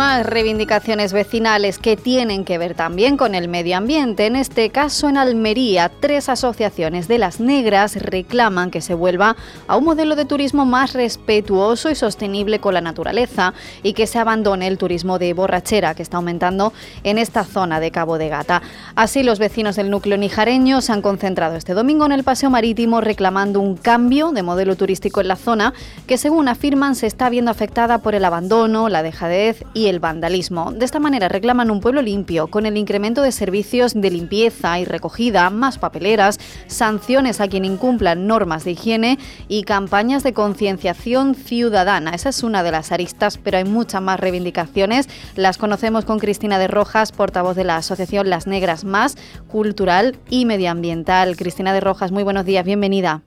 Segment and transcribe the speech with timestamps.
[0.00, 4.24] Reivindicaciones vecinales que tienen que ver también con el medio ambiente.
[4.24, 9.36] En este caso, en Almería, tres asociaciones de las negras reclaman que se vuelva
[9.66, 14.18] a un modelo de turismo más respetuoso y sostenible con la naturaleza y que se
[14.18, 16.72] abandone el turismo de borrachera que está aumentando
[17.04, 18.62] en esta zona de Cabo de Gata.
[18.94, 23.02] Así, los vecinos del núcleo nijareño se han concentrado este domingo en el paseo marítimo
[23.02, 25.74] reclamando un cambio de modelo turístico en la zona
[26.06, 30.72] que, según afirman, se está viendo afectada por el abandono, la dejadez y el vandalismo.
[30.72, 34.84] De esta manera reclaman un pueblo limpio, con el incremento de servicios de limpieza y
[34.84, 42.12] recogida, más papeleras, sanciones a quien incumplan normas de higiene y campañas de concienciación ciudadana.
[42.12, 45.08] Esa es una de las aristas, pero hay muchas más reivindicaciones.
[45.36, 49.16] Las conocemos con Cristina de Rojas, portavoz de la Asociación Las Negras Más,
[49.48, 51.36] Cultural y Medioambiental.
[51.36, 53.22] Cristina de Rojas, muy buenos días, bienvenida.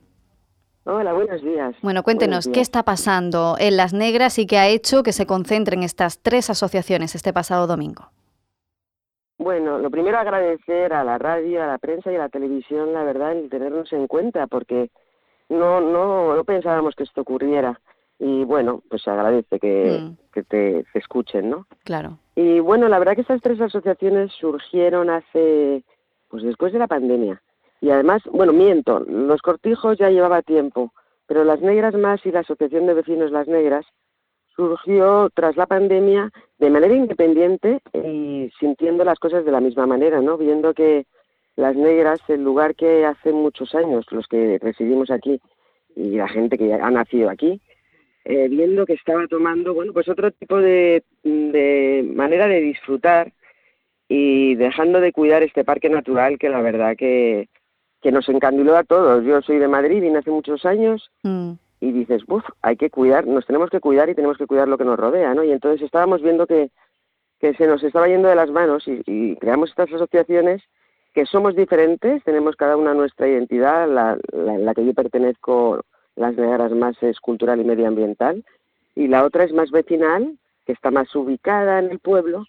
[0.85, 1.75] Hola, buenos días.
[1.81, 5.81] Bueno, cuéntenos, ¿qué está pasando en Las Negras y qué ha hecho que se concentren
[5.81, 8.09] estas tres asociaciones este pasado domingo?
[9.37, 13.03] Bueno, lo primero agradecer a la radio, a la prensa y a la televisión, la
[13.03, 14.89] verdad, el tenernos en cuenta, porque
[15.47, 17.79] no, no, no pensábamos que esto ocurriera.
[18.19, 20.17] Y bueno, pues se agradece que, mm.
[20.33, 21.65] que te, te escuchen, ¿no?
[21.85, 22.19] Claro.
[22.35, 25.83] Y bueno, la verdad que estas tres asociaciones surgieron hace,
[26.27, 27.41] pues después de la pandemia
[27.83, 30.93] y además, bueno, miento, los cortijos ya llevaba tiempo,
[31.27, 33.85] pero las negras más y la Asociación de Vecinos Las Negras
[34.55, 40.21] surgió tras la pandemia de manera independiente y sintiendo las cosas de la misma manera,
[40.21, 40.37] ¿no?
[40.37, 41.07] Viendo que
[41.57, 45.41] las negras, el lugar que hace muchos años, los que residimos aquí
[45.93, 47.59] y la gente que ha nacido aquí,
[48.23, 53.33] eh, viendo que estaba tomando, bueno, pues otro tipo de, de manera de disfrutar
[54.07, 57.49] y dejando de cuidar este parque natural que la verdad que,
[58.03, 59.23] que nos encandiló a todos.
[59.23, 61.53] Yo soy de Madrid, vine hace muchos años mm.
[61.79, 64.77] y dices, uff, hay que cuidar, nos tenemos que cuidar y tenemos que cuidar lo
[64.77, 65.43] que nos rodea, ¿no?
[65.43, 66.69] Y entonces estábamos viendo que,
[67.39, 70.61] que se nos estaba yendo de las manos y, creamos estas asociaciones
[71.13, 75.81] que somos diferentes, tenemos cada una nuestra identidad, la, la, que yo pertenezco,
[76.15, 78.43] las negras más es cultural y medioambiental,
[78.95, 82.45] y la otra es más vecinal, que está más ubicada en el pueblo,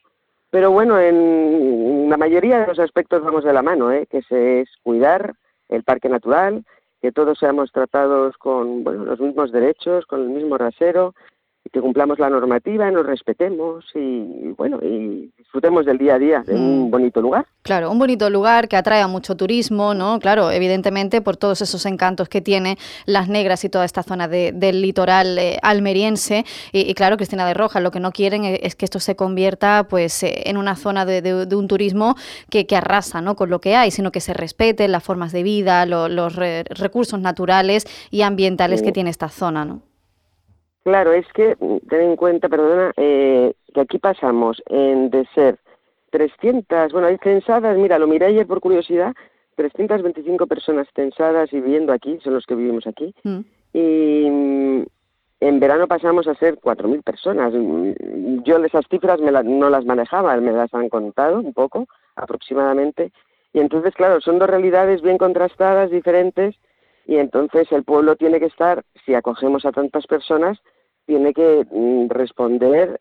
[0.50, 4.06] pero bueno, en la mayoría de los aspectos vamos de la mano, ¿eh?
[4.10, 5.34] que se es cuidar,
[5.74, 6.64] el parque natural,
[7.00, 11.14] que todos seamos tratados con bueno, los mismos derechos, con el mismo rasero,
[11.72, 16.54] que cumplamos la normativa, nos respetemos y, bueno, y disfrutemos del día a día de
[16.54, 16.90] un mm.
[16.90, 17.46] bonito lugar.
[17.62, 20.18] Claro, un bonito lugar que atrae a mucho turismo, ¿no?
[20.18, 22.76] Claro, evidentemente por todos esos encantos que tiene
[23.06, 26.44] Las Negras y toda esta zona del litoral eh, almeriense.
[26.72, 30.22] Y, claro, Cristina de Rojas, lo que no quieren es, que esto se convierta pues
[30.22, 32.14] eh, en una zona de, un turismo
[32.50, 33.36] que, arrasa ¿no?
[33.36, 37.86] con lo que hay, sino que se respeten las formas de vida, los recursos naturales
[38.10, 39.93] y ambientales que tiene esta zona, ¿no?
[40.84, 41.56] Claro, es que
[41.88, 45.58] ten en cuenta, perdona, eh, que aquí pasamos en de ser
[46.10, 49.14] 300, bueno, hay censadas, mira, lo miré ayer por curiosidad,
[49.56, 53.40] 325 personas censadas y viviendo aquí, son los que vivimos aquí, mm.
[53.72, 54.84] y mm,
[55.40, 57.52] en verano pasamos a ser 4.000 personas.
[58.44, 63.10] Yo esas cifras me no las manejaba, me las han contado un poco, aproximadamente,
[63.54, 66.56] y entonces, claro, son dos realidades bien contrastadas, diferentes,
[67.06, 70.58] y entonces el pueblo tiene que estar, si acogemos a tantas personas,
[71.06, 73.00] tiene que mm, responder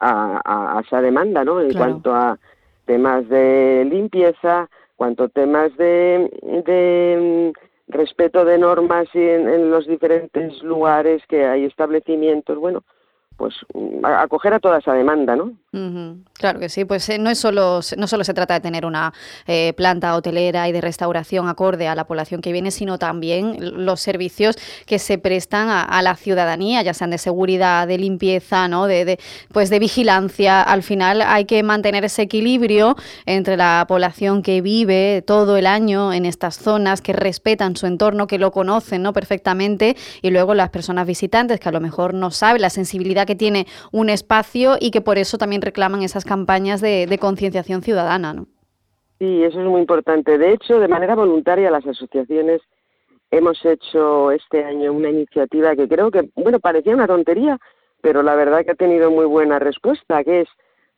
[0.00, 1.60] a, esa demanda, ¿no?
[1.60, 2.38] En cuanto a
[2.84, 6.30] temas de limpieza, cuanto temas de,
[6.66, 12.84] de mm, respeto de normas y en, los diferentes lugares que hay establecimientos, bueno,
[13.36, 13.54] pues
[14.04, 15.52] acoger a toda esa demanda, ¿no?
[16.34, 19.12] Claro que sí, pues eh, no es solo no solo se trata de tener una
[19.48, 24.00] eh, planta hotelera y de restauración acorde a la población que viene, sino también los
[24.00, 28.86] servicios que se prestan a, la ciudadanía, ya sean de seguridad, de limpieza, ¿no?
[28.86, 29.18] De,
[29.52, 30.62] pues de vigilancia.
[30.62, 32.94] Al final hay que mantener ese equilibrio
[33.26, 38.28] entre la población que vive todo el año en estas zonas, que respetan su entorno,
[38.28, 39.12] que lo conocen, ¿no?
[39.12, 43.34] Perfectamente, y luego las personas visitantes que a lo mejor no saben la sensibilidad que
[43.34, 48.34] tiene un espacio y que por eso también reclaman esas campañas de, concienciación ciudadana.
[48.34, 48.46] ¿no?
[49.18, 50.38] Sí, eso es muy importante.
[50.38, 52.60] De hecho, de manera voluntaria las asociaciones
[53.30, 57.58] hemos hecho este año una iniciativa que creo que, bueno, parecía una tontería,
[58.00, 60.48] pero la verdad que ha tenido muy buena respuesta, que es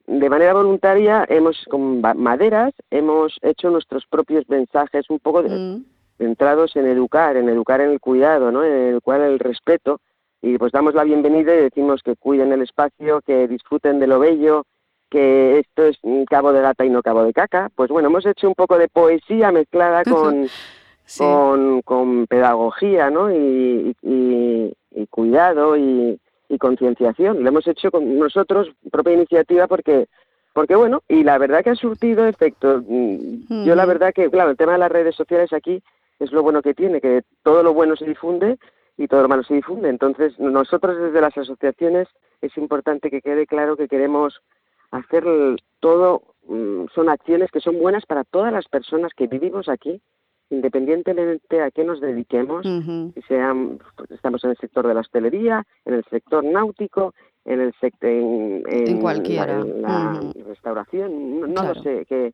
[0.07, 5.85] de manera voluntaria hemos con maderas hemos hecho nuestros propios mensajes un poco mm.
[6.19, 8.65] centrados en educar, en educar en el cuidado, ¿no?
[8.65, 10.01] En el cual el respeto
[10.47, 14.21] y pues damos la bienvenida y decimos que cuiden el espacio, que disfruten de lo
[14.21, 14.65] bello,
[15.11, 15.99] que esto es
[16.31, 17.69] cabo de gata y no cabo de caca.
[17.75, 20.47] Pues bueno, hemos hecho un poco de poesía mezclada con,
[21.19, 23.33] con, con, pedagogía, ¿no?
[23.33, 27.43] Y, y, cuidado y, y concienciación.
[27.43, 30.07] Lo hemos hecho con nosotros, propia iniciativa, porque
[30.53, 32.83] porque bueno, y la verdad que ha surtido efecto.
[32.87, 35.83] Yo la verdad que, claro, el tema de las redes sociales aquí
[36.21, 38.59] es lo bueno que tiene, que todo lo bueno se difunde
[38.97, 39.89] y todo lo malo se difunde.
[39.89, 42.09] Entonces, nosotros desde las asociaciones
[42.41, 44.41] es importante que quede claro que queremos
[44.91, 45.25] hacer
[45.81, 50.01] todo, mm, son acciones que son buenas para todas las personas que vivimos aquí,
[50.51, 55.67] independientemente a qué nos dediquemos, si sean, pues, estamos en el sector de la hostelería,
[55.85, 57.15] en el sector náutico,
[57.45, 59.65] en el sector en, en, cualquiera.
[59.65, 62.33] la, restauración, no, lo sé, que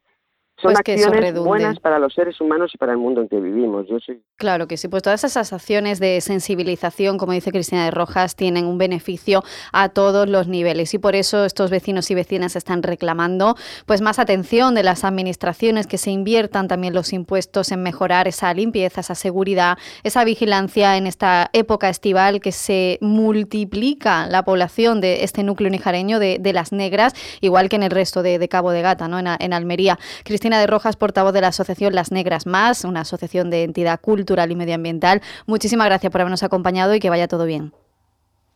[0.56, 3.86] son pues acciones buenas para los seres humanos y para el mundo en que vivimos.
[3.88, 4.22] Yo soy...
[4.36, 8.66] Claro que sí, pues todas esas acciones de sensibilización, como dice Cristina de Rojas, tienen
[8.66, 13.56] un beneficio a todos los niveles y por eso estos vecinos y vecinas están reclamando
[13.86, 18.54] pues más atención de las administraciones que se inviertan también los impuestos en mejorar esa
[18.54, 25.24] limpieza, esa seguridad, esa vigilancia en esta época estival que se multiplica la población de
[25.24, 29.08] este núcleo nijareño de, las negras, igual que en el resto de, Cabo de Gata,
[29.08, 29.18] ¿no?
[29.18, 29.98] en, en Almería.
[30.42, 34.50] Cristina de Rojas, portavoz de la asociación Las Negras Más, una asociación de entidad cultural
[34.50, 35.20] y medioambiental.
[35.46, 37.70] Muchísimas gracias por habernos acompañado y que vaya todo bien.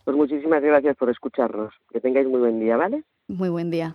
[0.05, 1.73] Pues muchísimas gracias por escucharnos.
[1.93, 3.05] Que tengáis muy buen día, ¿vale?
[3.29, 3.94] Muy buen día.